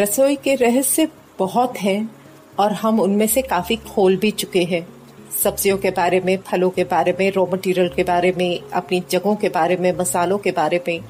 [0.00, 2.10] रसोई के रहस्य बहुत हैं
[2.58, 4.88] और हम उनमें से काफ़ी खोल भी चुके हैं।
[5.42, 9.36] सब्जियों के बारे में, फलों के बारे में रॉ मटेरियल के बारे में, अपनी जगहों
[9.36, 11.00] के बारे में, मसालों के बारे में।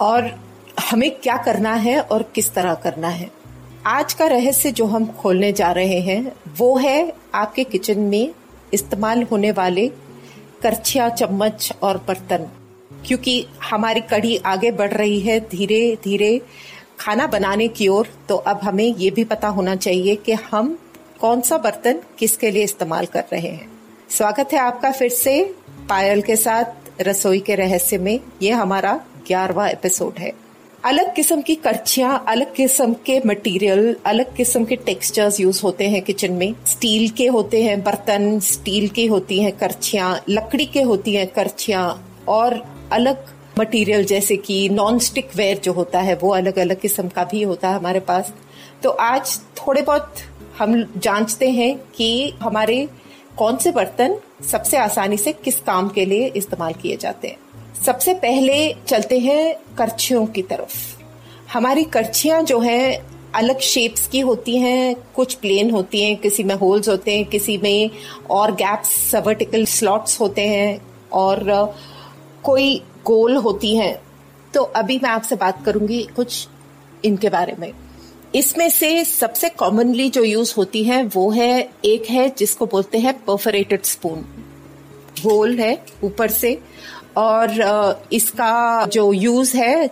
[0.00, 0.40] और
[0.80, 3.30] हमें क्या करना है और किस तरह करना है।
[3.86, 8.30] आज का रहस्य जो हम खोलने जा रहे हैं, वो है आपके किचन में
[8.74, 9.88] इस्तेमाल होने वाले
[10.62, 12.46] करछिया, चम्मच और बर्तन।
[13.06, 16.40] क्योंकि हमारी कड़ी आगे बढ़ रही है धीरे धीरे
[17.00, 20.78] खाना बनाने की ओर तो अब हमें ये भी पता होना चाहिए कि हम
[21.20, 23.70] कौन सा बर्तन किसके लिए इस्तेमाल कर रहे हैं।
[24.10, 25.54] स्वागत है आपका फिर से
[25.88, 28.92] पायल के साथ रसोई के रहस्य में। ये हमारा
[29.26, 30.32] ग्यारहवा एपिसोड है।
[30.84, 36.02] अलग किस्म की करछियाँ अलग किस्म के मटेरियल अलग किस्म के टेक्सचर्स यूज़ होते हैं
[36.02, 41.14] किचन में। स्टील के होते हैं बर्तन स्टील के होती हैं करछियाँ लकड़ी के होती
[41.14, 42.62] हैं करछियाँ और
[42.92, 43.26] अलग
[43.60, 47.42] मटेरियल जैसे कि नॉन स्टिक वेयर जो होता है, वो अलग अलग किस्म का भी
[47.42, 48.32] होता है हमारे पास।
[48.82, 50.14] तो आज थोड़े बहुत
[50.58, 52.88] हम जांचते हैं कि हमारे
[53.36, 57.36] कौन से बर्तन सबसे आसानी से किस काम के लिए इस्तेमाल किए जाते हैं।
[57.86, 61.00] सबसे पहले चलते हैं करछियों की तरफ़।
[61.52, 66.54] हमारी करछियाँ जो है, अलग शेप्स की होती हैं, कुछ प्लेन होती हैं, किसी में
[66.54, 67.90] होल्स होते हैं, किसी में
[68.30, 71.74] और गैप्स वर्टिकल स्लॉट्स होते हैं, और,
[72.42, 73.94] कोई गोल होती हैं
[74.54, 76.48] तो अभी मैं आपसे बात करूँगी कुछ
[77.04, 77.72] इनके बारे में।
[78.34, 83.14] इसमें से सबसे कॉमनली जो यूज़ होती है, वो है, एक है जिसको बोलते हैं
[83.24, 84.20] परफोरेटेड स्पून
[85.22, 86.58] गोल है, ऊपर से,
[87.16, 89.90] और इसका जो यूज़ है,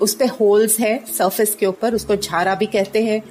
[0.00, 3.22] उस पर होल्स है सरफेस के ऊपर, उसको झारा भी कहते हैं,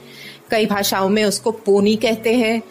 [0.51, 2.61] कई भाषाओं में उसको पोनी कहते हैं,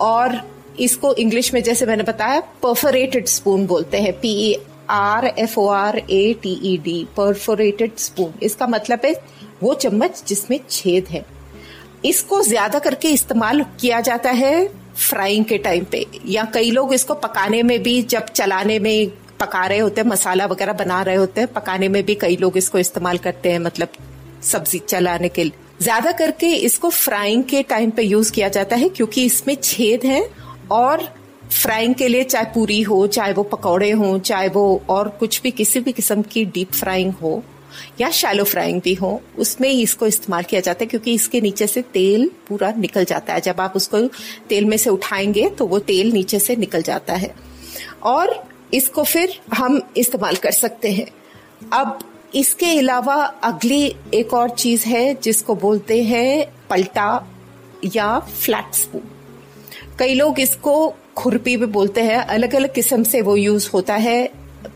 [0.00, 0.40] और
[0.80, 4.54] इसको इंग्लिश में जैसे मैंने बताया परफोरेटेड स्पून बोलते हैं P
[4.90, 9.14] R F O R A T D perforated spoon इसका मतलब है
[9.62, 11.24] वो चम्मच जिसमें छेद है।
[12.04, 17.14] इसको ज़्यादा करके इस्तेमाल किया जाता है फ्राइंग के टाइम पे। या कई लोग इसको
[17.16, 19.10] पकाने में भी, जब चलाने में
[19.40, 22.56] पका रहे होते हैं, मसाला वगैरह बना रहे होते हैं, पकाने में भी कई लोग
[22.56, 23.88] इसको इस्तेमाल करते हैं मतलब
[24.42, 28.88] सब्ज़ी चलाने के लिए। ज़्यादा करके इसको फ्राइंग के टाइम पे यूज़ किया जाता है,
[28.88, 30.28] क्योंकि इसमें छेद है
[30.72, 31.08] और
[31.52, 35.50] फ्राइंग के लिए, चाहे पूरी हो, चाहे वो पकौड़े हो, चाहे वो और कुछ भी,
[35.50, 37.42] किसी भी किस्म की डीप फ्राइंग हो
[38.00, 41.82] या शैलो फ्राइंग भी हो, उसमें इसको इस्तेमाल किया जाता है क्योंकि इसके नीचे से
[41.82, 44.00] तेल पूरा निकल जाता है। जब आप उसको
[44.48, 47.34] तेल में से उठाएँगे तो वो तेल नीचे से निकल जाता है।
[48.02, 51.06] और इसको फिर हम इस्तेमाल कर सकते हैं।
[51.72, 51.98] अब
[52.34, 57.26] इसके अलावा अगली एक और चीज़ है, जिसको बोलते हैं पलटा
[57.96, 59.00] या फ्लैट स्पून
[59.98, 64.18] कई लोग इसको खुरपी भी बोलते हैं अलग अलग किस्म से वो यूज़ होता है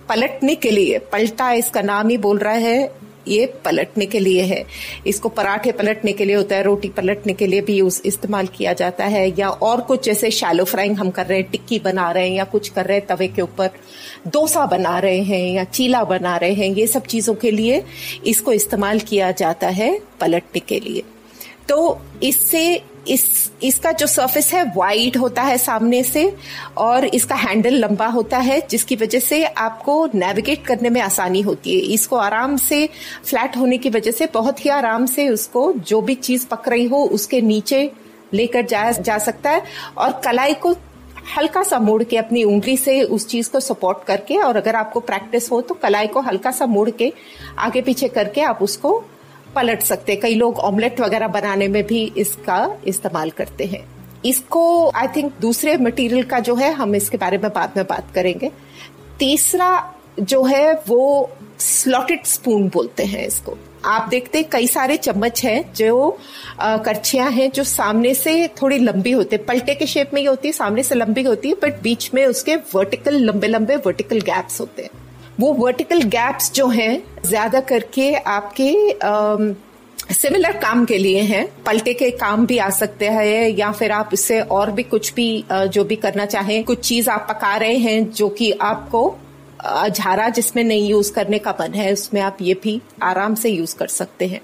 [0.08, 2.92] पलटने के लिए। पलटा इसका नाम ही बोल रहा है,
[3.28, 4.64] ये पलटने के लिए है।
[5.06, 8.72] इसको पराठे पलटने के लिए होता है, रोटी पलटने के लिए भी यूज़ इस्तेमाल किया
[8.72, 12.28] जाता है, या और कुछ जैसे शैलो फ्राइंग हम कर रहे हैं, टिक्की बना रहे
[12.28, 13.70] हैं, या कुछ कर रहे हैं तवे के ऊपर,
[14.28, 17.82] डोसा बना रहे हैं, या चीला बना रहे हैं, ये सब चीज़ों के लिए
[18.26, 21.02] इसको इस्तेमाल किया जाता है पलटने के लिए।
[21.69, 26.24] तो इससे इस, इसका जो सरफेस है वाइड होता है सामने से
[26.78, 31.74] और इसका हैंडल लंबा होता है, जिसकी वजह से आपको नेविगेट करने में आसानी होती
[31.74, 32.88] है। इसको आराम से
[33.24, 36.84] फ्लैट होने की वजह से, बहुत ही आराम से उसको जो भी चीज़ पक रही
[36.84, 37.90] हो, उसके नीचे
[38.34, 39.62] लेकर जाया जा सकता है
[39.98, 40.75] और कलाई को
[41.37, 45.00] हल्का सा मोड़ के अपनी उंगली से उस चीज़ को सपोर्ट करके और अगर आपको
[45.00, 47.12] प्रैक्टिस हो तो कलाई को हल्का सा मोड़ के
[47.58, 48.93] आगे पीछे करके आप उसको
[49.54, 53.84] पलट सकते कई लोग ऑमलेट वगैरह बनाने में भी इसका इस्तेमाल करते हैं।
[54.25, 58.12] इसको आई थिंक दूसरे मटेरियल का जो है, हम इसके बारे में बाद में बात
[58.14, 58.50] करेंगे।
[59.19, 65.72] तीसरा जो है, वो स्लॉटेड स्पून बोलते हैं इसको। आप देखते कई सारे चम्मच हैं
[65.75, 66.19] जो
[66.60, 70.52] करछियाँ हैं जो सामने से थोड़ी लंबी होते पलटे के शेप में ही होती है,
[70.52, 74.82] सामने से लंबी होती है बट बीच में उसके वर्टिकल लंबे लंबे वर्टिकल गैप्स होते
[74.82, 74.90] हैं।
[75.42, 78.72] वो वर्टिकल गैप्स जो हैं, ज़्यादा करके आपके
[80.12, 84.10] सिमिलर काम के लिए हैं। पलटे के काम भी आ सकते हैं, या फिर आप
[84.12, 88.10] इससे और भी कुछ भी जो भी करना चाहें, कुछ चीज़ आप पका रहे हैं
[88.12, 89.02] जो कि आपको
[89.88, 93.76] झारा जिसमें नहीं यूज़ करने का मन है, उसमें आप ये भी आराम से यूज़
[93.76, 94.40] कर सकते हैं।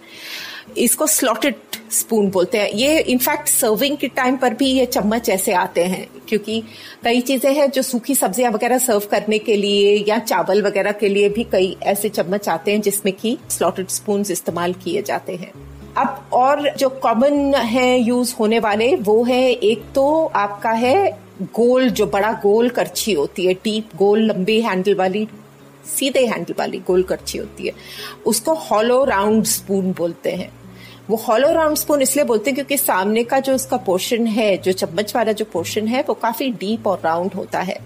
[0.76, 1.54] इसको स्लॉटेड
[1.90, 6.06] स्पून बोलते हैं। ये इनफैक्ट सर्विंग के टाइम पर भी ये चम्मच ऐसे आते हैं,
[6.28, 6.62] क्योंकि
[7.04, 11.08] कई चीज़ें हैं जो सूखी सब्ज़ियाँ वगैरह सर्व करने के लिए या चावल वगैरह के
[11.08, 15.52] लिए भी कई ऐसे चम्मच आते हैं, जिसमें कि स्लॉटेड स्पून इस्तेमाल किए जाते हैं।
[15.96, 21.18] अब और जो कॉमन है यूज़ होने वाले, वो है, एक तो आपका है
[21.54, 25.26] गोल, जो बड़ा गोल करछी होती है डीप गोल, लंबी हैंडल वाली
[25.88, 27.72] सीधे हैंडल वाली गोल करछी होती है।
[28.26, 30.50] उसको हॉलो राउंड स्पून बोलते हैं।
[31.10, 34.72] वो हॉलो राउंड स्पून इसलिए बोलते हैं क्योंकि सामने का जो उसका पोर्शन है, जो
[34.72, 37.78] चम्मच वाला जो पोर्शन है, वो काफ़ी डीप और राउंड होता है।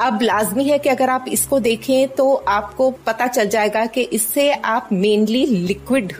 [0.00, 4.52] अब लाजमी है कि अगर आप इसको देखें तो आपको पता चल जाएगा कि इससे
[4.52, 6.12] आप मेनली लिक्विड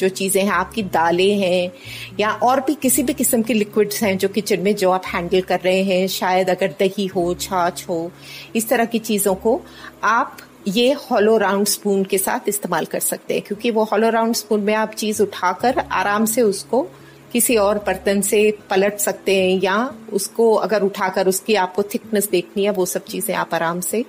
[0.00, 1.72] जो चीज़ें हैं, आपकी दालें हैं,
[2.20, 5.40] या और भी किसी भी किस्म के लिक्विड्स हैं जो किचन में जो आप हैंडल
[5.40, 8.10] कर रहे हैं, शायद अगर दही हो, छाछ हो,
[8.56, 9.60] इस तरह की चीज़ों को
[10.04, 10.36] आप
[10.68, 14.60] ये हॉलो राउंड स्पून के साथ इस्तेमाल कर सकते हैं, क्योंकि वो हॉलो राउंड स्पून
[14.60, 16.82] में आप चीज़ उठाकर आराम से उसको
[17.32, 22.64] किसी और बर्तन से पलट सकते हैं, या उसको अगर उठाकर उसकी आपको थिकनेस देखनी
[22.64, 24.04] है, वो सब चीज़ें आप आराम से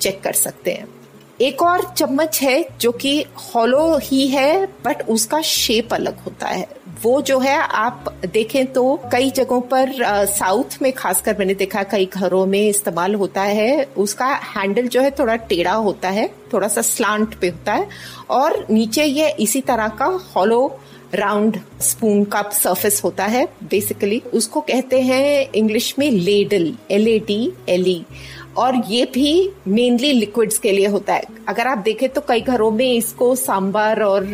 [0.00, 1.01] चेक कर सकते हैं।
[1.42, 6.66] एक और चम्मच है जो कि हॉलो ही है बट उसका शेप अलग होता है।
[7.02, 9.92] वो जो है, आप देखें तो कई जगहों पर
[10.26, 15.10] साउथ में, खासकर मैंने देखा कई घरों में इस्तेमाल होता है। उसका हैंडल जो है,
[15.10, 17.88] थोड़ा टेढ़ा होता है, थोड़ा सा स्लांट पे होता है।
[18.30, 20.06] और नीचे ये इसी तरह का
[20.36, 20.78] हॉलो
[21.14, 27.18] राउंड स्पून का सरफेस होता है बेसिकली उसको कहते हैं इंग्लिश में ladle L A
[27.18, 28.04] D L E
[28.56, 32.70] और ये भी मेनली लिक्विड्स के लिए होता है। अगर आप देखें तो कई घरों
[32.70, 34.28] में इसको सांबर और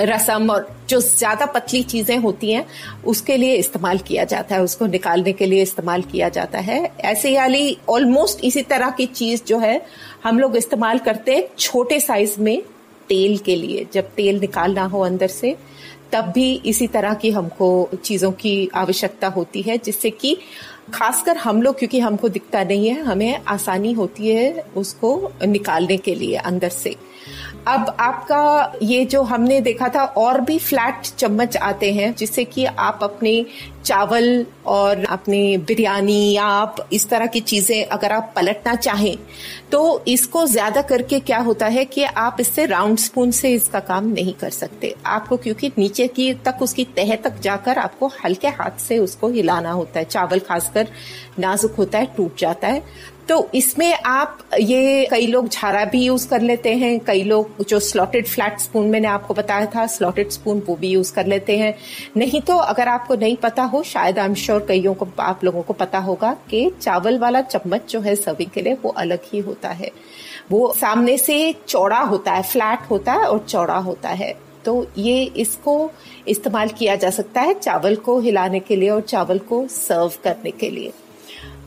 [0.00, 2.64] रसम और जो ज़्यादा पतली चीज़ें होती हैं,
[3.06, 7.36] उसके लिए इस्तेमाल किया जाता है। उसको निकालने के लिए इस्तेमाल किया जाता है। ऐसे
[7.36, 9.80] वाली ऑलमोस्ट इसी तरह की चीज़ जो है,
[10.24, 12.60] हम लोग इस्तेमाल करते हैं छोटे साइज़ में
[13.08, 15.56] तेल के लिए। जब तेल निकालना हो अंदर से,
[16.12, 20.36] तब भी इसी तरह की हमको चीज़ों की आवश्यकता होती है, जिससे कि
[20.94, 26.14] खासकर हम लोग, क्योंकि हमको दिखता नहीं है, हमें आसानी होती है उसको निकालने के
[26.14, 26.96] लिए अंदर से।
[27.66, 32.64] अब आपका ये जो हमने देखा था, और भी फ्लैट चम्मच आते हैं, जिससे कि
[32.64, 33.46] आप अपने
[33.88, 39.16] चावल और अपने बिरयानी या आप इस तरह की चीज़ें अगर आप पलटना चाहें
[39.72, 44.06] तो इसको ज़्यादा करके क्या होता है कि आप इससे राउंड स्पून से इसका काम
[44.08, 48.80] नहीं कर सकते। आपको क्योंकि नीचे की तक उसकी तह तक जाकर आपको हल्के हाथ
[48.80, 50.88] से उसको हिलाना होता है। चावल खासकर
[51.38, 52.82] नाजुक होता है, टूट जाता है।
[53.28, 57.80] तो इसमें आप ये कई लोग झारा भी यूज़ कर लेते हैं, कई लोग जो
[57.80, 61.74] स्लॉटेड फ्लैट स्पून मैंने आपको बताया था स्लॉटेड स्पून वो भी यूज़ कर लेते हैं।
[62.16, 65.62] नहीं तो अगर आपको नहीं पता हो शायद आई एम श्योर कईयों को आप लोगों
[65.62, 69.38] को पता होगा कि चावल वाला चम्मच जो है सर्विंग के लिए वो अलग ही
[69.38, 69.90] होता है।
[70.50, 74.34] वो सामने से चौड़ा होता है फ्लैट होता है और चौड़ा होता है।
[74.64, 75.90] तो ये इसको
[76.28, 80.50] इस्तेमाल किया जा सकता है चावल को हिलाने के लिए और चावल को सर्व करने
[80.50, 80.92] के लिए।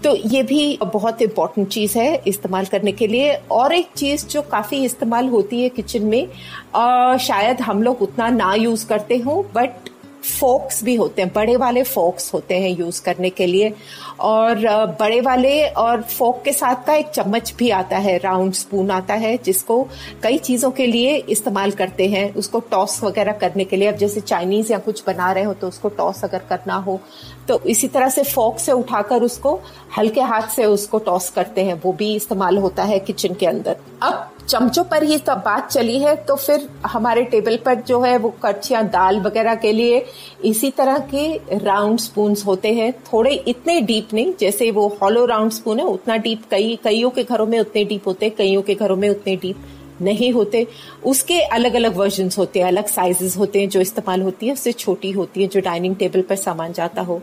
[0.04, 4.42] तो ये भी बहुत इम्पोर्टेंट चीज़ है इस्तेमाल करने के लिए। और एक चीज़ जो
[4.42, 6.28] काफ़ी इस्तेमाल होती है किचन में
[6.76, 9.90] आ, शायद हम लोग उतना ना यूज़ करते हो बट
[10.24, 13.74] फोक्स भी होते हैं, बड़े वाले फोक्स होते हैं यूज़ करने के लिए।
[14.20, 14.56] और
[15.00, 19.14] बड़े वाले और फोक के साथ का एक चम्मच भी आता है, राउंड स्पून आता
[19.14, 19.82] है, जिसको
[20.24, 24.22] कई चीज़ों के लिए इस्तेमाल करते हैं। उसको टॉस वगैरह करने के लिए, अब जैसे
[24.22, 27.00] चाइनीज़ या कुछ बना रहे हो तो उसको टॉस अगर करना हो
[27.48, 29.60] तो इसी तरह से फोक से उठाकर उसको
[29.98, 33.78] हल्के हाथ से उसको टॉस करते हैं। वो भी इस्तेमाल होता है किचन के अंदर।
[34.02, 38.18] अब चमचों पर ही तब बात चली है तो फिर हमारे टेबल पर जो है
[38.18, 40.04] वो कच्चियाँ दाल वगैरह के लिए
[40.46, 45.52] इसी तरह के राउंड स्पून होते हैं। थोड़े इतने डीप नहीं, जैसे वो हॉलो राउंड
[45.52, 48.76] स्पून है, उतना डीप कई, कईयों के घरों में उतने डीप होते हैं कईयों के
[48.76, 49.58] घरों में उतने डीप
[50.02, 50.68] नहीं होते।
[51.06, 54.72] उसके अलग अलग वर्जन होते हैं, अलग साइजेस होते हैं जो इस्तेमाल होती है, उससे
[54.72, 57.22] छोटी होती है, जो डाइनिंग टेबल पर सामान जाता हो।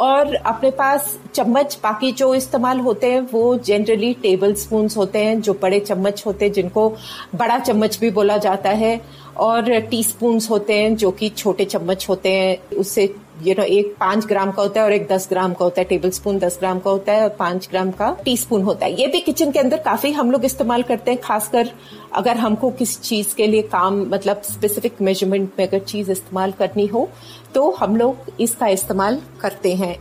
[0.00, 5.40] और अपने पास चम्मच बाकी जो इस्तेमाल होते हैं, वो जनरली टेबल स्पून होते हैं,
[5.40, 6.88] जो बड़े चम्मच होते हैं, जिनको
[7.34, 9.00] बड़ा चम्मच भी बोला जाता है।
[9.36, 13.94] और टी स्पून होते हैं, जो कि छोटे चम्मच होते हैं, उससे यू नो एक
[14.00, 16.56] पाँच ग्राम का होता है और एक दस ग्राम का होता है टेबल स्पून दस
[16.60, 19.50] ग्राम का होता है और पाँच ग्राम का टी स्पून होता है। ये भी किचन
[19.50, 21.70] के अंदर काफ़ी हम लोग इस्तेमाल करते हैं, खासकर
[22.14, 26.86] अगर हमको किस चीज़ के लिए काम मतलब स्पेसिफिक मेज़रमेंट में अगर चीज़ इस्तेमाल करनी
[26.86, 27.08] हो
[27.54, 29.96] तो हम लोग इसका इस्तेमाल करते हैं।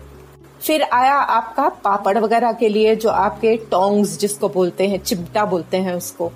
[0.62, 5.78] फिर आया आपका पापड़ वगैरह के लिए, जो आपके टोंग्स जिसको बोलते हैं, चिमटा बोलते
[5.78, 6.32] हैं उसको।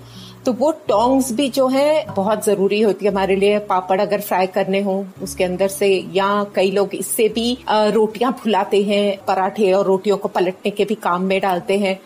[0.46, 4.46] तो वो टोंग्स भी जो है बहुत ज़रूरी होती है हमारे लिए। पापड़ अगर फ्राई
[4.46, 9.86] करने हो, उसके अंदर से, या कई लोग इससे भी रोटियाँ फुलाते हैं, पराठे और
[9.86, 11.98] रोटियों को पलटने के भी काम में डालते हैं।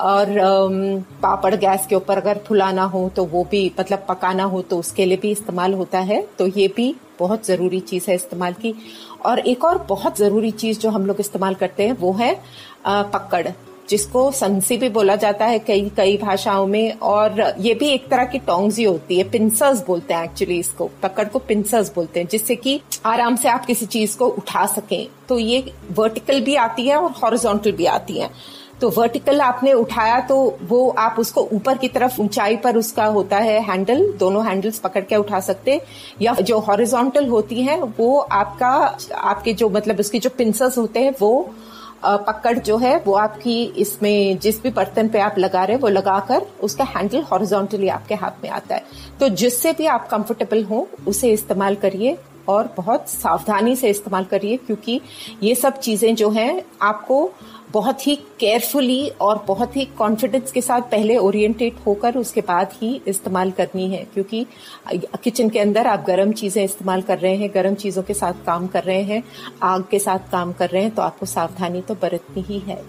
[0.00, 0.26] और
[1.22, 5.04] पापड़ गैस के ऊपर अगर फुलाना हो तो वो भी मतलब पकाना हो तो उसके
[5.04, 8.74] लिए भी इस्तेमाल होता है। तो ये भी बहुत ज़रूरी चीज़ है इस्तेमाल की।
[9.24, 12.34] और एक और बहुत ज़रूरी चीज़ जो हम लोग इस्तेमाल करते हैं, वो है
[12.86, 13.46] पकड़।
[13.90, 18.24] जिसको संसी भी बोला जाता है कई कई भाषाओं में, और ये भी एक तरह
[18.24, 22.28] की टोंग्स ही होती है पिंसर्स बोलते हैं एक्चुअली इसको, पकड़ को पिंसर्स बोलते हैं,
[22.28, 26.86] जिससे कि आराम से आप किसी चीज़ को उठा सकें। तो ये वर्टिकल भी आती
[26.86, 28.30] है और हॉरिजॉन्टल भी आती है।
[28.80, 33.38] तो वर्टिकल आपने उठाया तो वो आप उसको ऊपर की तरफ़ ऊंचाई पर उसका होता
[33.38, 35.80] है हैंडल दोनों हैंडल्स पकड़ के उठा सकते।
[36.22, 38.70] या जो हॉरिजॉन्टल होती है, वो आपका,
[39.14, 41.50] आपके जो मतलब उसके जो पिंसस होते हैं, वो
[42.02, 45.88] पकड़ जो है, वो आपकी इसमें जिस भी बर्तन पे आप लगा रहे हैं, वो
[45.88, 48.82] लगाकर उसका हैंडल हॉरिजॉन्टली आपके हाथ में आता है।
[49.20, 52.16] तो जिससे भी आप कंफर्टेबल हो, उसे इस्तेमाल करिए
[52.48, 55.00] और बहुत सावधानी से इस्तेमाल करिए, क्योंकि
[55.42, 57.32] ये सब चीज़ें जो हैं, आपको
[57.72, 63.00] बहुत ही केयरफुली और बहुत ही कॉन्फिडेंस के साथ पहले ओरिएंटेड होकर उसके बाद ही
[63.08, 64.46] इस्तेमाल करनी है, क्योंकि
[65.24, 68.66] किचन के अंदर आप गर्म चीज़ें इस्तेमाल कर रहे हैं, गर्म चीज़ों के साथ काम
[68.66, 69.22] कर रहे हैं,
[69.62, 72.82] आग के साथ काम कर रहे हैं तो आपको सावधानी तो बरतनी ही है।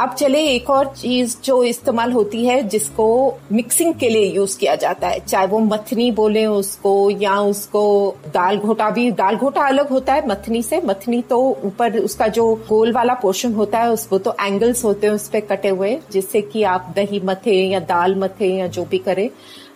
[0.00, 3.06] अब चले, एक और चीज़ जो इस्तेमाल होती है, जिसको
[3.52, 8.58] मिक्सिंग के लिए यूज़ किया जाता है। चाहे वो मथनी बोले उसको, या उसको दाल
[8.58, 12.92] घोटा भी, दाल घोटा अलग होता है मथनी से। मथनी तो ऊपर उसका जो गोल
[12.92, 16.62] वाला पोर्शन होता है उसको तो एंगल्स होते हैं उस पर कटे हुए, जिससे कि
[16.64, 19.30] आप दही मथे या दाल मथे या जो भी करे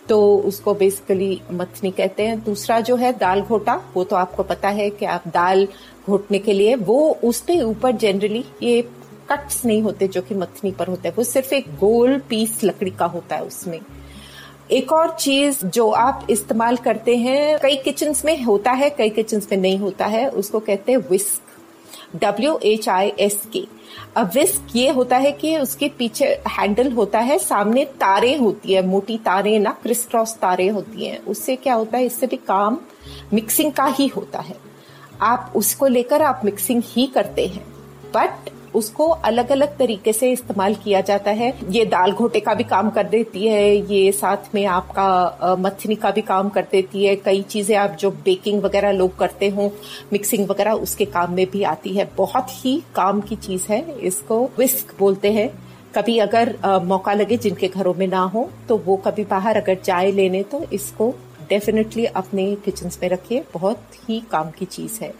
[0.09, 4.69] तो उसको बेसिकली मथनी कहते हैं। दूसरा जो है दाल घोटा, वो तो आपको पता
[4.69, 5.67] है कि आप दाल
[6.07, 8.81] घोटने के लिए, वो उसके ऊपर जनरली ये
[9.31, 12.91] कट्स नहीं होते, जो कि मथनी पर होते हैं। वो सिर्फ़ एक गोल पीस लकड़ी
[12.91, 13.79] का होता है उसमें।
[14.71, 19.41] एक और चीज़ जो आप इस्तेमाल करते हैं, कई किचन में होता है, कई किचन
[19.51, 21.41] में नहीं होता है, उसको कहते हैं whisk.
[22.15, 23.67] W H I S K
[24.17, 28.85] अब विस्क ये होता है कि उसके पीछे हैंडल होता है, सामने तारे होती है,
[28.85, 32.77] मोटी तारे ना क्रिस क्रॉस तारे होती हैं। उससे क्या होता है, इससे भी काम
[33.33, 34.55] मिक्सिंग का ही होता है।
[35.21, 37.65] आप उसको लेकर आप मिक्सिंग ही करते हैं।
[38.15, 42.63] बट उसको अलग अलग तरीके से इस्तेमाल किया जाता है। ये दाल घोटे का भी
[42.63, 47.15] काम कर देती है ये साथ में आपका मथनी का भी काम कर देती है।
[47.15, 49.71] कई चीज़ें आप जो बेकिंग वगैरह लोग करते हो
[50.13, 54.43] मिक्सिंग वगैरह उसके काम में भी आती है। बहुत ही काम की चीज़ है इसको।
[54.57, 55.49] विस्क बोलते हैं।
[55.95, 59.77] कभी अगर आ, मौका लगे जिनके घरों में ना हो तो वो कभी बाहर अगर
[59.85, 61.13] जाए लेने तो इसको
[61.49, 65.13] डेफिनेटली अपने किचन में रखिए। बहुत ही काम की चीज़ है।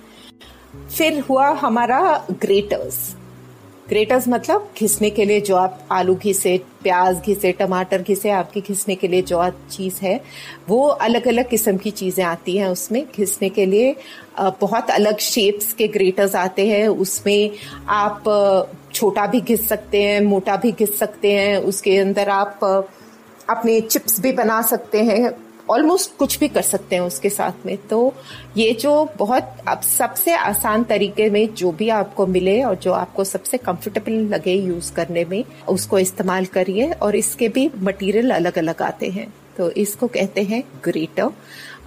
[0.98, 2.00] फिर हुआ हमारा
[2.42, 3.00] ग्रेटर्स।
[3.92, 8.96] ग्रेटर्स मतलब घिसने के लिए जो आप आलू घिसे, प्याज घिसे, टमाटर घिसे, आपके घिसने
[8.96, 10.20] के लिए जो चीज़ है,
[10.70, 13.96] वो अलग अलग किस्म की चीज़ें आती हैं उसमें। घिसने के लिए
[14.40, 17.52] बहुत अलग शेप्स के ग्रेटर्स आते हैं। उसमें
[17.90, 18.24] आप
[18.94, 22.60] छोटा भी घिस सकते हैं, मोटा भी घिस सकते हैं। उसके अंदर आप
[23.50, 25.32] अपने चिप्स भी बना सकते हैं।
[25.72, 28.14] ऑलमोस्ट कुछ भी कर सकते हैं उसके साथ में। तो
[28.58, 33.24] ये जो बहुत, अब सबसे आसान तरीके में जो भी आपको मिले और जो आपको
[33.24, 38.82] सबसे कंफर्टेबल लगे यूज़ करने में, उसको इस्तेमाल करिए और इसके भी मटेरियल अलग अलग
[38.82, 41.30] आते हैं। तो इसको कहते हैं ग्रेटर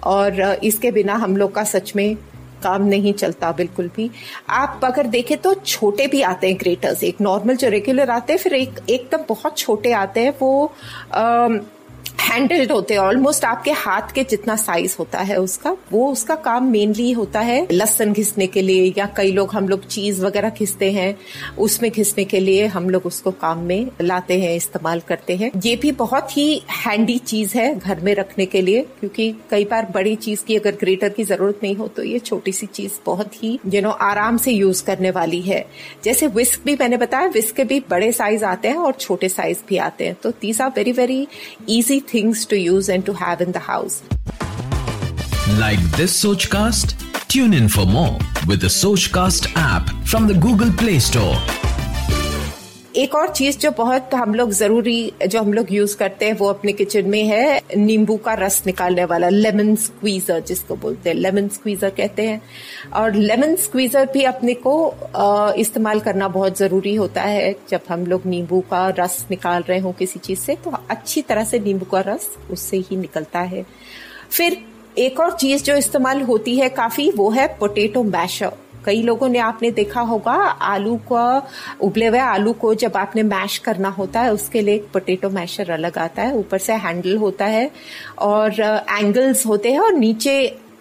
[0.05, 2.15] और इसके बिना हम लोग का सच में
[2.63, 4.09] काम नहीं चलता बिल्कुल भी।
[4.49, 8.39] आप अगर देखें तो छोटे भी आते हैं ग्रेटर्स एक नॉर्मल जो रेगुलर आते हैं,
[8.39, 10.71] फिर एक एकदम बहुत छोटे आते हैं, वो
[12.21, 16.65] हैंडल्ड होते हैं। ऑलमोस्ट आपके हाथ के जितना साइज़ होता है उसका, वो उसका काम
[16.65, 20.91] मेनली होता है लसन घिसने के लिए, या कई लोग हम लोग चीज़ वगैरह घिसते
[20.91, 21.15] हैं,
[21.57, 25.75] उसमें घिसने के लिए हम लोग उसको काम में लाते हैं, इस्तेमाल करते हैं। ये
[25.75, 30.15] भी बहुत ही हैंडी चीज़ है घर में रखने के लिए, क्योंकि कई बार बड़ी
[30.17, 33.59] चीज़ की अगर ग्रेटर की ज़रूरत नहीं हो तो ये छोटी सी चीज़ बहुत ही
[33.73, 35.65] यू नो आराम से यूज़ करने वाली है।
[36.03, 39.57] जैसे विस्क भी मैंने बताया विस्क के भी बड़े साइज़ आते हैं और छोटे साइज़
[39.69, 41.27] भी आते हैं। तो these are very very
[41.69, 44.01] easy things to use and to have in the house.
[45.59, 46.95] Like this Sochcast?
[47.27, 51.35] Tune in for more with the Sochcast app from the Google Play Store.
[52.95, 56.47] एक और चीज़ जो बहुत हम लोग ज़रूरी, जो हम लोग यूज़ करते हैं, वो
[56.47, 61.47] अपने किचन में है, नींबू का रस निकालने वाला लेमन स्क्वीजर जिसको बोलते हैं। लेमन
[61.47, 62.41] स्क्वीजर कहते हैं।
[62.93, 64.75] और लेमन स्क्वीजर भी अपने को
[65.57, 69.91] इस्तेमाल करना बहुत ज़रूरी होता है। जब हम लोग नींबू का रस निकाल रहे हो
[69.91, 73.65] किसी चीज़ से तो अच्छी तरह से नींबू का रस उससे ही निकलता है।
[74.31, 74.57] फिर
[74.97, 78.51] एक और चीज़ जो इस्तेमाल होती है काफ़ी, वो है पोटेटो मैशर
[78.85, 81.47] कई लोगों ने आपने देखा होगा, आलू का,
[81.81, 85.71] उबले हुए आलू को जब आपने मैश करना होता है, उसके लिए एक पोटेटो मैशर
[85.71, 87.69] अलग आता है, ऊपर से हैंडल होता है
[88.19, 88.61] और
[88.91, 90.35] एंगल्स होते हैं और नीचे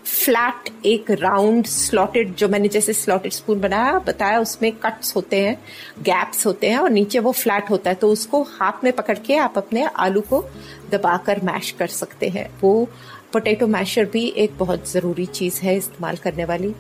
[0.05, 5.57] फ्लैट एक राउंड स्लॉटेड जो मैंने जैसे स्लॉटेड स्पून बनाया, बताया, उसमें कट्स होते हैं
[6.01, 9.37] गैप्स होते हैं और नीचे वो फ्लैट होता है तो उसको हाथ में पकड़ के
[9.39, 10.45] आप अपने आलू को
[10.93, 12.89] दबाकर मैश कर सकते हैं। वो
[13.33, 16.75] पोटैटो मैशर भी एक बहुत ज़रूरी चीज़ है इस्तेमाल करने वाली।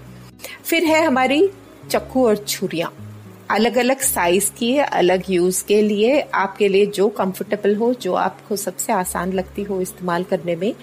[0.64, 1.50] फिर है हमारी
[1.90, 2.94] चक्कू और छुरियाँ।
[3.50, 8.14] अलग अलग साइज़ की है, अलग यूज़ के लिए आपके लिए जो कंफर्टेबल हो, जो
[8.14, 10.74] आपको सबसे आसान लगती हो इस्तेमाल करने में,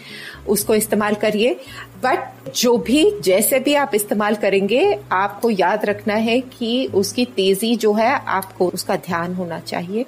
[0.48, 1.54] उसको इस्तेमाल करिए।
[2.04, 2.20] बट
[2.56, 7.94] जो भी, जैसे भी आप इस्तेमाल करेंगे, आपको याद रखना है कि उसकी तेज़ी जो
[7.94, 10.06] है, आपको उसका ध्यान होना चाहिए।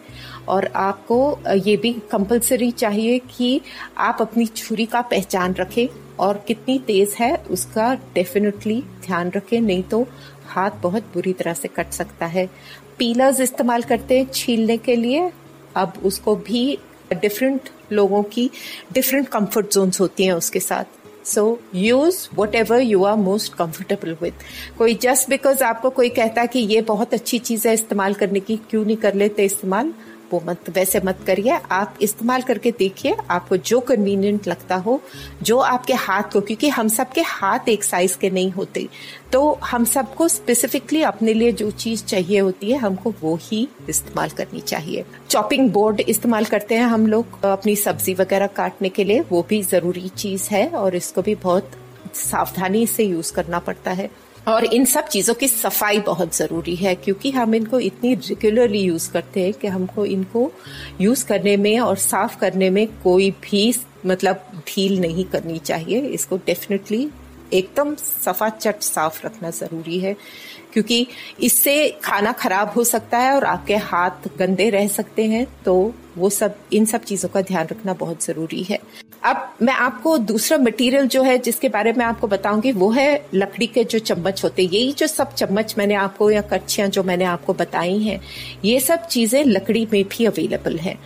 [0.47, 3.61] और आपको ये भी कंपलसरी चाहिए कि
[3.97, 5.87] आप अपनी छुरी का पहचान रखें।
[6.19, 10.05] और कितनी तेज है उसका डेफिनेटली ध्यान रखें, नहीं तो
[10.47, 12.45] हाथ बहुत बुरी तरह से कट सकता है।
[12.97, 15.31] पीलर्स इस्तेमाल करते हैं छीलने के लिए।
[15.75, 16.77] अब उसको भी
[17.13, 18.49] डिफरेंट लोगों की
[18.93, 24.43] डिफरेंट कंफर्ट जोन्स होती हैं उसके साथ। So use whatever you are most comfortable with
[24.77, 28.39] कोई जस्ट बिकॉज़ आपको कोई कहता है कि ये बहुत अच्छी चीज़ है इस्तेमाल करने
[28.39, 29.93] की, क्यों नहीं कर लेते इस्तेमाल?
[30.33, 35.01] वो मत, वैसे मत करिए। आप इस्तेमाल करके देखिए, आपको जो कन्वीनियंट लगता हो,
[35.41, 38.87] जो आपके हाथ को, क्योंकि हम सबके हाथ एक साइज़ के नहीं होते।
[39.31, 44.29] तो हम सबको स्पेसिफिकली अपने लिए जो चीज़ चाहिए होती है, हमको वो ही इस्तेमाल
[44.29, 49.23] करनी चाहिए। चॉपिंग बोर्ड इस्तेमाल करते हैं हम लोग, अपनी सब्ज़ी वगैरह काटने के लिए।
[49.29, 51.71] वो भी ज़रूरी चीज़ है और इसको भी बहुत
[52.13, 54.09] सावधानी से यूज़ करना पड़ता है।
[54.47, 59.11] और इन सब चीज़ों की सफ़ाई बहुत ज़रूरी है, क्योंकि हम इनको इतनी रेगुलरली यूज़
[59.11, 60.51] करते हैं कि हमको इनको
[61.01, 63.73] यूज़ करने में और साफ़ करने में कोई भी
[64.05, 67.07] मतलब ढील नहीं करनी चाहिए। इसको डेफिनेटली
[67.53, 70.15] एकदम सफ़ा चट साफ़ रखना ज़रूरी है,
[70.73, 71.05] क्योंकि
[71.41, 76.29] इससे खाना खराब हो सकता है और आपके हाथ गंदे रह सकते हैं तो वो
[76.29, 78.79] सब, इन सब चीज़ों का ध्यान रखना बहुत ज़रूरी है।
[79.23, 83.67] अब मैं आपको दूसरा मटेरियल जो है, जिसके बारे में आपको बताऊँगी, वो है लकड़ी
[83.67, 87.25] के जो चम्मच होते हैं। यही जो सब चम्मच मैंने आपको, या कच्छियाँ जो मैंने
[87.25, 88.19] आपको बताई हैं,
[88.65, 90.97] ये सब चीज़ें लकड़ी में भी अवेलेबल है।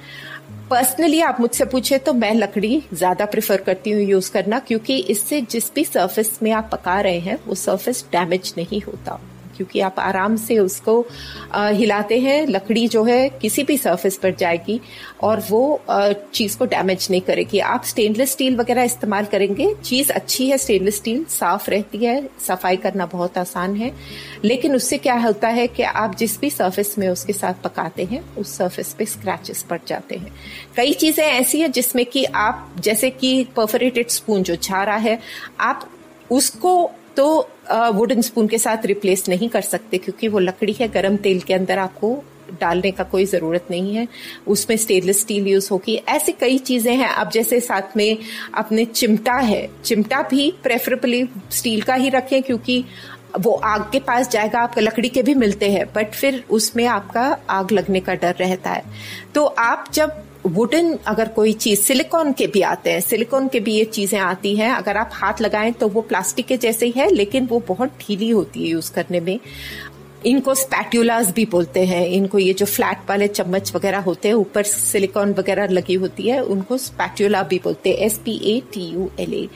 [0.69, 5.41] पर्सनली आप मुझसे पूछे तो मैं लकड़ी ज़्यादा प्रेफर करती हूँ यूज़ करना, क्योंकि इससे
[5.41, 9.19] जिस भी सरफेस में आप पका रहे हैं, वो सरफेस डैमेज नहीं होता।
[9.57, 10.99] क्योंकि आप आराम से उसको
[11.55, 14.79] हिलाते हैं, लकड़ी जो है किसी भी सरफेस पर जाएगी
[15.23, 15.81] और वो
[16.33, 20.95] चीज़ को डैमेज नहीं करेगी। आप स्टेनलेस स्टील वगैरह इस्तेमाल करेंगे, चीज़ अच्छी है स्टेनलेस
[20.97, 23.91] स्टील साफ़ रहती है, सफ़ाई करना बहुत आसान है।
[24.43, 28.23] लेकिन उससे क्या होता है कि आप जिस भी सर्फेस में उसके साथ पकाते हैं,
[28.35, 30.33] उस सर्फेस पे स्क्रैचेस पड़ जाते हैं।
[30.77, 35.19] कई चीज़ें ऐसी है जिसमें कि आप, जैसे कि परफोरेटेड स्पून जो छारा है,
[35.59, 35.89] आप
[36.31, 37.27] उसको तो
[37.71, 41.53] वुडन स्पून के साथ रिप्लेस नहीं कर सकते क्योंकि वो लकड़ी है, गर्म तेल के
[41.53, 42.15] अंदर आपको
[42.61, 44.07] डालने का कोई ज़रूरत नहीं है।
[44.47, 48.17] उसमें स्टेनलेस स्टील यूज़ होगी। ऐसी कई चीज़ें हैं। अब जैसे साथ में
[48.53, 52.83] अपने चिमटा है। चिमटा भी प्रेफरेबली स्टील का ही रखें क्योंकि
[53.39, 57.25] वो आग के पास जाएगा, आपका लकड़ी के भी मिलते हैं बट फिर उसमें आपका
[57.49, 58.83] आग लगने का डर रहता है।
[59.35, 63.73] तो आप जब वुडन अगर कोई चीज़ सिलिकॉन के भी आते हैं सिलिकॉन के भी
[63.73, 67.09] ये चीज़ें आती हैं, अगर आप हाथ लगाएँ तो वो प्लास्टिक के जैसे ही है,
[67.11, 69.39] लेकिन वो बहुत ढीली होती है यूज़ करने में।
[70.25, 74.63] इनको स्पैट्यूलाज भी बोलते हैं, इनको ये जो फ्लैट वाले चम्मच वगैरह होते हैं, ऊपर
[74.63, 79.09] सिलिकॉन वगैरह लगी होती है, उनको स्पैट्यूला भी बोलते हैं S P A T U
[79.19, 79.47] L A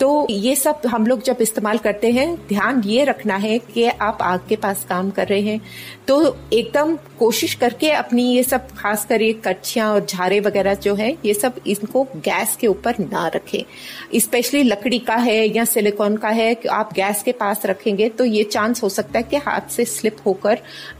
[0.00, 4.18] तो ये सब हम लोग जब इस्तेमाल करते हैं, ध्यान ये रखना है कि आप
[4.22, 5.60] आग के पास काम कर रहे हैं।
[6.08, 10.94] तो एकदम कोशिश करके अपनी ये सब खास कर ये कच्छियाँ और झारे वगैरह जो
[10.94, 16.16] है, ये सब इनको गैस के ऊपर ना रखें। स्पेशली लकड़ी का है या सिलिकॉन
[16.16, 19.36] का है, कि आप गैस के पास रखेंगे तो ये चांस हो सकता है कि
[19.38, 20.58] हाथ से स्लिप होकर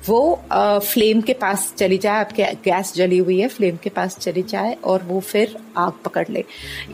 [0.09, 4.43] वो फ्लेम के पास चली जाए, आपके गैस जली हुई है, फ्लेम के पास चली
[4.45, 6.45] जाए और वो फिर आग पकड़ ले।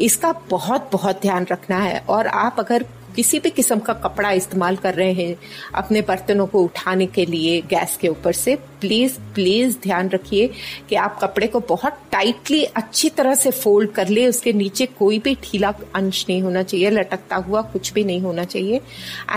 [0.01, 2.85] इसका बहुत बहुत ध्यान रखना है। और आप अगर
[3.16, 5.37] किसी भी किस्म का कपड़ा इस्तेमाल कर रहे हैं
[5.74, 10.50] अपने बर्तनों को उठाने के लिए गैस के ऊपर से प्लीज़ प्लीज़ ध्यान रखिए
[10.88, 15.18] कि आप कपड़े को बहुत टाइटली अच्छी तरह से फोल्ड कर ले। उसके नीचे कोई
[15.18, 18.80] भी ढीला अंश नहीं होना चाहिए, लटकता हुआ कुछ भी नहीं होना चाहिए।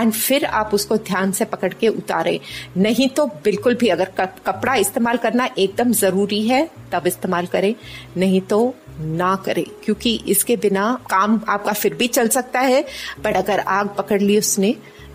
[0.00, 2.40] एंड फिर आप उसको ध्यान से पकड़ के उतारे।
[2.76, 4.12] नहीं तो बिल्कुल भी अगर
[4.46, 7.74] कपड़ा इस्तेमाल करना एकदम ज़रूरी है, तब इस्तेमाल करें।
[8.16, 12.84] नहीं तो ना करें, क्योंकि इसके बिना काम आपका फिर भी चल सकता है
[13.24, 14.74] बट अगर आग पकड़ ली उसने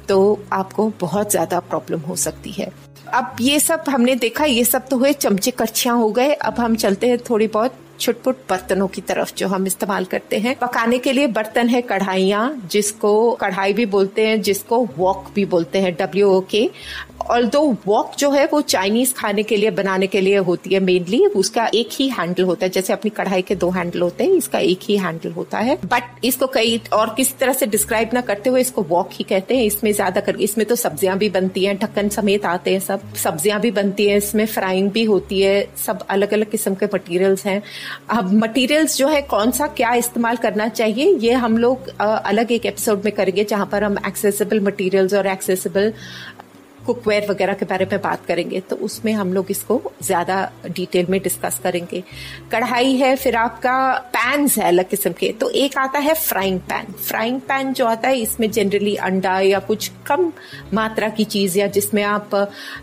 [0.09, 0.17] तो
[0.53, 2.71] आपको बहुत ज़्यादा प्रॉब्लम हो सकती है।
[3.13, 6.75] अब ये सब हमने देखा, ये सब तो हुए चमचे करछियाँ हो गए, अब हम
[6.75, 11.11] चलते हैं थोड़ी बहुत छुटपुट बर्तनों की तरफ़ जो हम इस्तेमाल करते हैं। पकाने के
[11.13, 16.29] लिए बर्तन है कढ़ाइया, जिसको कढ़ाई भी बोलते हैं, जिसको वॉक भी बोलते हैं डब्ल्यू
[16.29, 16.69] ओ के
[17.23, 20.79] ऑल दो वॉक जो है वो चाइनीज़ खाने के लिए, बनाने के लिए होती है
[20.79, 24.31] मेनली उसका एक ही हैंडल होता है। जैसे अपनी कढ़ाई के दो हैंडल होते हैं,
[24.33, 28.21] इसका एक ही हैंडल होता है। बट इसको कई और किसी तरह से डिस्क्राइब ना
[28.21, 31.65] करते हुए इसको वॉक ही कहते हैं। इसमें ज़्यादा कर, इसमें तो सब्ज़ियाँ भी बनती
[31.65, 35.67] हैं, ढक्कन समेत आते हैं सब। सब्ज़ियाँ भी बनती हैं, इसमें फ्राइंग भी होती है।
[35.85, 37.61] सब अलग अलग किस्म के मटीरियल्स हैं।
[38.09, 42.65] अब मटेरियल्स जो है, कौन सा क्या इस्तेमाल करना चाहिए, ये हम लोग अलग एक
[42.65, 45.93] एपिसोड में करेंगे जहाँ पर हम एक्सेसिबल मटेरियल्स और एक्सेसिबल
[46.85, 51.19] कुकवेयर वगैरह के बारे में बात करेंगे तो उसमें हम लोग इसको ज़्यादा डिटेल में
[51.21, 52.03] डिस्कस करेंगे।
[52.51, 53.75] कढ़ाई है, फिर आपका
[54.13, 58.07] पैन है अलग किस्म के तो एक आता है फ्राइंग पैन फ्राइंग पैन जो आता
[58.07, 60.31] है, इसमें जनरली अंडा या कुछ कम
[60.73, 62.29] मात्रा की चीज़ या जिसमें आप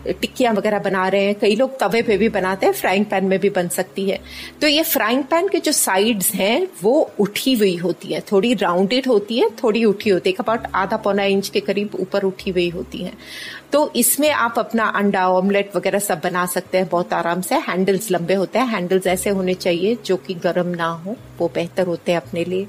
[0.07, 3.37] टिक्कियाँ वगैरह बना रहे हैं, कई लोग तवे पे भी बनाते हैं फ्राइंग पैन में
[3.39, 4.19] भी बन सकती है।
[4.61, 9.07] तो ये फ्राइंग पैन के जो साइड्स हैं, वो उठी हुई होती है, थोड़ी राउंडेड
[9.07, 12.69] होती है, थोड़ी उठी होती है अबाउट आधा पौना इंच के करीब ऊपर उठी हुई
[12.69, 13.13] होती है।
[13.71, 18.11] तो इसमें आप अपना अंडा ऑमलेट वगैरह सब बना सकते हैं, बहुत आराम से। हैंडल्स
[18.11, 22.11] लंबे होते हैं। हैंडल्स ऐसे होने चाहिए जो कि गर्म ना हो, वो बेहतर होते
[22.11, 22.67] हैं अपने लिए।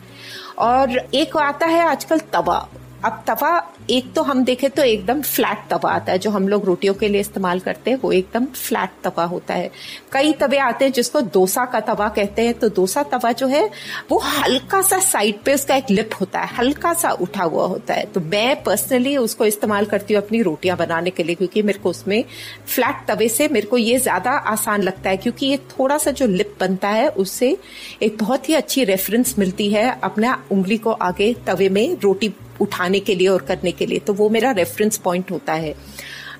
[0.58, 2.68] और एक आता है आजकल तवा।
[3.04, 3.50] अब तवा,
[3.90, 7.08] एक तो हम देखें तो एकदम फ्लैट तवा आता है, जो हम लोग रोटियों के
[7.08, 9.70] लिए इस्तेमाल करते हैं, वो एकदम फ्लैट तवा होता है।
[10.12, 13.64] कई तवे आते हैं जिसको डोसा का तवा कहते हैं तो डोसा तवा जो है,
[14.10, 17.94] वो हल्का सा साइड पे उसका एक लिप होता है, हल्का सा उठा हुआ होता
[17.94, 21.78] है। तो मैं पर्सनली उसको इस्तेमाल करती हूँ अपनी रोटियाँ बनाने के लिए, क्योंकि मेरे
[21.78, 22.24] को उसमें
[22.66, 26.26] फ्लैट तवे से मेरे को ये ज़्यादा आसान लगता है, क्योंकि ये थोड़ा सा जो
[26.28, 27.56] लिप बनता है, उससे
[28.02, 32.28] एक बहुत ही अच्छी रेफरेंस मिलती है अपना उंगली को आगे तवे में रोटी
[32.62, 35.74] उठाने के लिए और करने के लिए तो वो मेरा रेफरेंस पॉइंट होता है।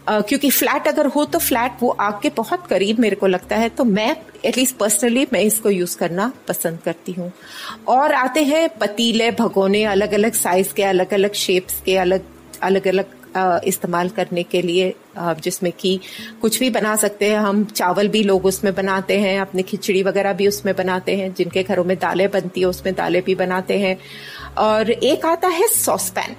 [0.03, 3.57] Uh, क्योंकि फ्लैट अगर हो तो फ्लैट वो आग के बहुत करीब मेरे को लगता
[3.57, 7.31] है तो मैं एटलीस्ट पर्सनली मैं इसको यूज़ करना पसंद करती हूँ।
[7.89, 12.25] और आते हैं पतीले भगोने अलग अलग साइज़ के अलग अलग शेप्स के अलग
[12.63, 16.01] अलग अलग इस्तेमाल करने के लिए जिसमें कि
[16.43, 20.33] कुछ भी बना सकते हैं। हम चावल भी लोग उसमें बनाते हैं, अपनी खिचड़ी वगैरह
[20.33, 23.99] भी उसमें बनाते हैं, जिनके घरों में दालें बनती है, उसमें दालें भी बनाते हैं।
[24.59, 26.37] और एक आता है सॉस पैन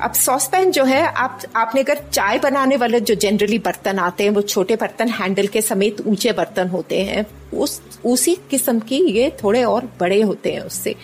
[0.00, 4.24] अब सॉस पैन जो है, आप, आपने अगर चाय बनाने वाले जो जनरली बर्तन आते
[4.24, 8.96] हैं, वो छोटे बर्तन हैंडल के समेत ऊँचे बर्तन होते हैं, उस, उसी किस्म की
[8.96, 10.94] ये थोड़े और बड़े होते हैं उससे।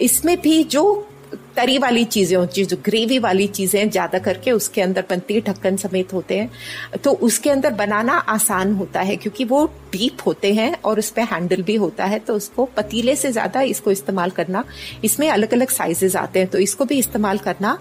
[0.00, 1.08] इसमें भी जो
[1.56, 5.76] तरी वाली चीज़ें होती जो ग्रेवी वाली चीज़ें ज़्यादा करके उसके अंदर बनती है ढक्कन
[5.76, 10.74] समेत होते हैं। तो उसके अंदर बनाना आसान होता है, क्योंकि वो डीप होते हैं
[10.82, 14.64] और उस पर हैंडल भी होता है तो उसको पतीले से ज़्यादा इसको इस्तेमाल करना,
[15.04, 17.78] इसमें अलग अलग साइजेस आते हैं तो इसको भी इस्तेमाल करना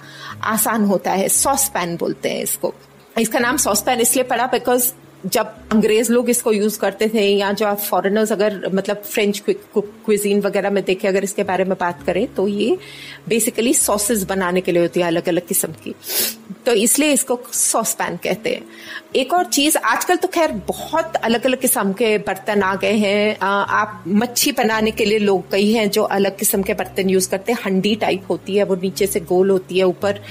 [0.47, 2.73] आसान होता है। सॉस पैन बोलते हैं इसको।
[3.15, 4.91] इसका नाम सॉस पैन इसलिए पड़ा बिकॉज़
[5.25, 10.39] जब अंग्रेज़ लोग इसको यूज़ करते थे या जो आप फॉरेनर्स अगर मतलब फ्रेंच क्विजीन
[10.41, 12.77] वगैरह में देखे, अगर इसके बारे में बात करें तो ये
[13.29, 15.95] बेसिकली सॉसेस बनाने के लिए होती है अलग अलग किस्म की।
[16.65, 18.63] तो इसलिए इसको सॉस पैन कहते हैं।
[19.15, 23.37] एक और चीज़, आजकल तो खैर बहुत अलग अलग किस्म के बर्तन आ गए हैं।
[23.39, 27.51] आप मच्छी बनाने के लिए लोग कई हैं जो अलग किस्म के बर्तन यूज़ करते
[27.51, 30.21] हैं। हंडी टाइप होती है, वो नीचे से गोल होती है, ऊपर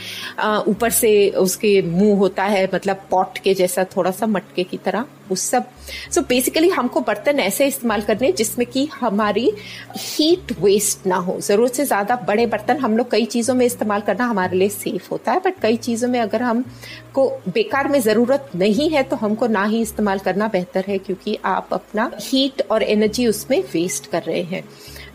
[0.68, 5.04] ऊपर से उसके मुँह होता है मतलब पॉट के जैसा, थोड़ा सा मटके की तरह।
[5.30, 5.64] उस सब।
[6.10, 9.50] सो so बेसिकली हमको बर्तन ऐसे इस्तेमाल करने जिसमें कि हमारी
[9.98, 14.00] हीट वेस्ट ना हो। ज़रूरत से ज़्यादा बड़े बर्तन हम लोग कई चीज़ों में इस्तेमाल
[14.00, 18.50] करना हमारे लिए सेफ़ होता है बट कई चीज़ों में अगर हमको बेकार में ज़रूरत
[18.56, 22.82] नहीं है तो हमको ना ही इस्तेमाल करना बेहतर है, क्योंकि आप अपना हीट और
[22.84, 24.64] एनर्जी उसमें वेस्ट कर रहे हैं।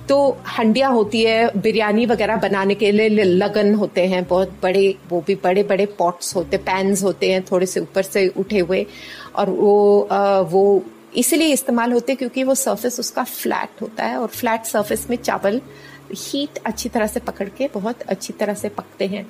[0.09, 5.23] तो हंडिया होती है बिरयानी वगैरह बनाने के लिए लगन होते हैं बहुत बड़े वो
[5.27, 8.85] भी बड़े बड़े पॉट्स होते पैन्स होते हैं थोड़े से ऊपर से उठे हुए।
[9.35, 10.83] और वो आ, वो
[11.15, 15.17] इसलिए इस्तेमाल होते हैं क्योंकि वो सरफेस उसका फ्लैट होता है और फ्लैट सरफेस में
[15.17, 15.61] चावल
[16.11, 19.25] हीट अच्छी तरह से पकड़ के बहुत अच्छी तरह से पकते हैं।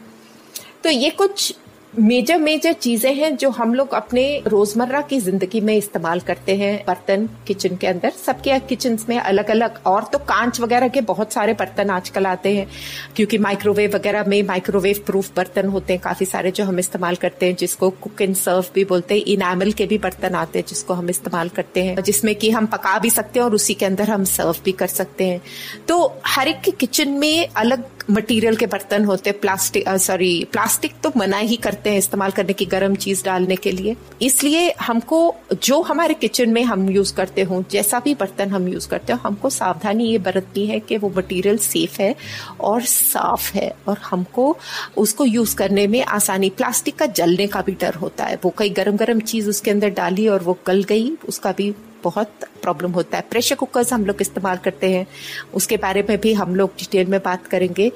[0.84, 1.56] तो ये कुछ
[1.98, 6.84] मेजर मेजर चीज़ें हैं जो हम लोग अपने रोज़मर्रा की ज़िंदगी में इस्तेमाल करते हैं।
[6.88, 11.34] बर्तन किचन के अंदर। सबके किचन में अलग अलग और तो कांच वगैरह के बहुत
[11.34, 12.68] सारे बर्तन आजकल आते हैं,
[13.16, 17.46] क्योंकि माइक्रोवेव वगैरह में माइक्रोवेव प्रूफ बर्तन होते हैं काफ़ी सारे जो हम इस्तेमाल करते
[17.46, 20.94] हैं, जिसको कुक एंड सर्व भी बोलते हैं। इनामल के भी बर्तन आते हैं, जिसको
[20.94, 24.10] हम इस्तेमाल करते हैं, जिसमें कि हम पका भी सकते हैं और उसी के अंदर
[24.10, 25.42] हम सर्व भी कर सकते हैं।
[25.88, 31.12] तो हर एक किचन में अलग मटेरियल के बर्तन होते हैं प्लास्टिक सॉरी प्लास्टिक तो
[31.18, 35.20] मना ही करते हैं इस्तेमाल करने की गर्म चीज़ डालने के लिए। इसलिए हमको
[35.64, 39.20] जो हमारे किचन में हम यूज़ करते हो, जैसा भी बर्तन हम यूज़ करते हो,
[39.24, 42.16] हमको सावधानी ये बरतनी है कि वो मटेरियल सेफ़ है
[42.62, 44.56] और साफ़ है और हमको
[44.98, 48.70] उसको यूज़ करने में आसानी। प्लास्टिक का जलने का भी डर होता है। वो कई
[48.70, 51.74] गर्म गर्म चीज़ उसके अंदर डाली और वो गल गई, उसका भी
[52.06, 55.06] बहुत प्रॉब्लम होता है। प्रेशर कुकर्स हम लोग इस्तेमाल करते हैं।
[55.54, 57.92] उसके बारे में भी हम लोग डिटेल में बात करेंगे।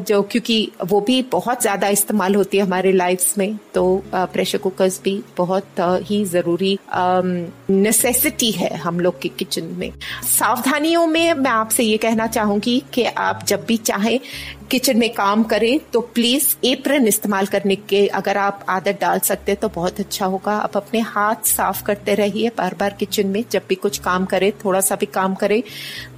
[0.00, 3.82] जो क्योंकि वो भी बहुत ज़्यादा इस्तेमाल होती है हमारे लाइफ्स में। तो
[4.14, 9.92] प्रेशर कुकर्स भी बहुत ही ज़रूरी नेसेसिटी है हम लोग के किचन में।
[10.28, 14.18] सावधानियों में मैं आपसे ये कहना चाहूँगी कि आप जब भी चाहें
[14.70, 19.54] किचन में काम करें तो प्लीज़ एप्रन इस्तेमाल करने के अगर आप आदत डाल सकते
[19.54, 23.62] तो बहुत अच्छा होगा। आप अपने हाथ साफ़ करते रहिए बार बार किचन में, जब
[23.68, 25.62] भी कुछ काम करें, थोड़ा सा भी काम करें।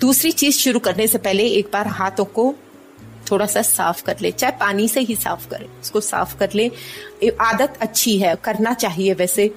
[0.01, 2.55] दूसरी चीज़ शुरू करने से पहले एक बार हाथों को
[3.31, 6.71] थोड़ा सा साफ़ कर ले, चाहे पानी से ही साफ़ करें, उसको साफ़ कर ले।
[7.31, 9.53] आदत अच्छी है, करना चाहिए वैसे।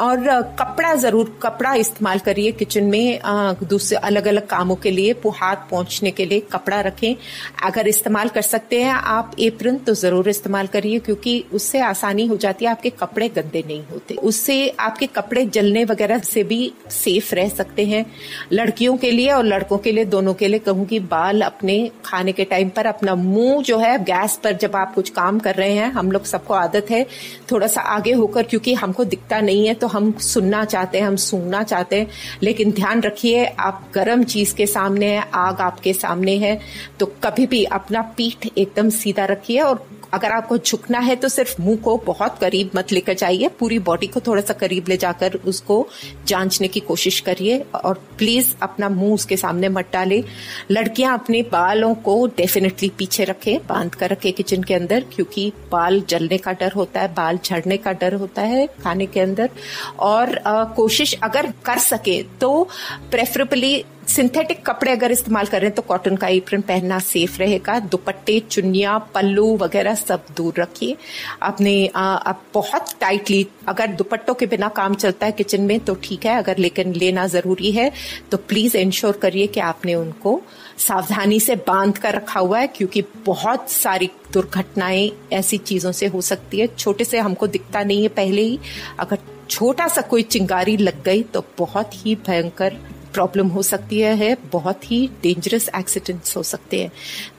[0.00, 0.18] और
[0.58, 3.20] कपड़ा ज़रूर, कपड़ा इस्तेमाल करिए किचन में
[3.64, 7.14] दूसरे अलग अलग कामों के लिए हाथ पहुँचने के लिए कपड़ा रखें।
[7.62, 12.36] अगर इस्तेमाल कर सकते हैं, आप एप्रन तो ज़रूर इस्तेमाल करिए, क्योंकि उससे आसानी हो
[12.36, 17.34] जाती है, आपके कपड़े गंदे नहीं होते। उससे आपके कपड़े जलने वगैरह से भी सेफ़
[17.34, 18.04] रह सकते हैं।
[18.52, 22.44] लड़कियों के लिए और लड़कों के लिए, दोनों के लिए कहूँगी बाल अपने खाने के
[22.44, 25.90] टाइम पर, अपना मुँह जो है, गैस पर जब आप कुछ काम कर रहे हैं,
[25.92, 27.06] हम लोग सबको आदत है
[27.52, 31.16] थोड़ा सा आगे होकर, क्योंकि हमको दिखता नहीं है तो हम सुनना चाहते हैं, हम
[31.16, 32.10] सुनना चाहते हैं।
[32.42, 36.58] लेकिन ध्यान रखिए, आप गर्म चीज़ के सामने है, आग आपके सामने है
[37.00, 41.60] तो कभी भी अपना पीठ एकदम सीधा रखिए और अगर आपको झुकना है तो सिर्फ़
[41.62, 45.34] मुँह को बहुत करीब मत लेकर जाइए। पूरी बॉडी को थोड़ा सा करीब ले जाकर
[45.46, 45.86] उसको
[46.26, 50.22] जांचने की कोशिश करिए और प्लीज़ अपना मुँह उसके सामने मत डाले।
[50.70, 56.00] लड़कियाँ अपने बालों को डेफिनेटली पीछे रखें बाँध कर रखे किचन के अंदर क्योंकि बाल
[56.08, 59.50] जलने का डर होता है बाल झड़ने का डर होता है खाने के अंदर।
[59.98, 62.68] और आ, कोशिश अगर कर सके तो
[63.10, 68.96] प्रेफरेबली सिंथेटिक कपड़े अगर इस्तेमाल करें तो कॉटन का एप्रन पहनना सेफ़ रहेगा। दुपट्टे चुनिया
[69.14, 70.96] पल्लू वगैरह सब दूर रखिए।
[71.42, 76.26] अपने आप बहुत टाइटली अगर दुपट्टों के बिना काम चलता है किचन में तो ठीक
[76.26, 77.90] है। अगर लेकिन लेना ज़रूरी है
[78.30, 80.40] तो प्लीज़ इंश्योर करिए कि आपने उनको
[80.78, 86.20] सावधानी से बाँध कर रखा हुआ है, क्योंकि बहुत सारी दुर्घटनाएँ ऐसी चीज़ों से हो
[86.22, 88.58] सकती है। छोटे से हमको दिखता नहीं है, पहले ही
[89.00, 89.18] अगर
[89.50, 92.76] छोटा सा कोई चिंगारी लग गई तो बहुत ही भयंकर
[93.12, 96.92] प्रॉब्लम हो सकती है बहुत ही डेंजरस एक्सीडेंट्स हो सकते हैं।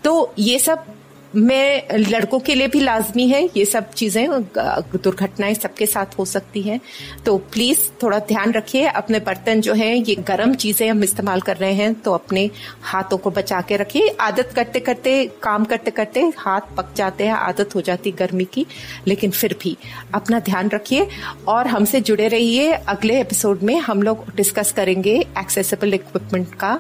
[0.04, 0.86] तो ये सब
[1.36, 6.62] में लड़कों के लिए भी लाजमी है, ये सब चीज़ें दुर्घटनाएँ सबके साथ हो सकती
[6.62, 6.80] हैं।
[7.26, 11.58] तो प्लीज़ थोड़ा ध्यान रखिए, अपने बर्तन जो है, ये गर्म चीज़ें हम इस्तेमाल कर
[11.58, 12.50] रहे हैं तो अपने
[12.84, 17.34] हाथों को बचा के रखिए। आदत करते करते, काम करते करते हाथ पक जाते हैं,
[17.34, 18.66] आदत हो जाती गर्मी की,
[19.08, 19.78] लेकिन फिर भी
[20.14, 21.08] अपना ध्यान रखिए।
[21.48, 26.80] और हमसे जुड़े रहिए, अगले एपिसोड में हम लोग डिस्कस करेंगे एक्सेसिबल इक्विपमेंट का।